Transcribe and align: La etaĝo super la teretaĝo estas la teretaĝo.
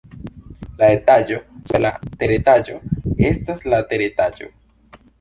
La 0.79 0.87
etaĝo 0.93 1.37
super 1.51 1.85
la 1.85 1.93
teretaĝo 2.15 2.81
estas 3.31 3.65
la 3.75 3.85
teretaĝo. 3.93 4.55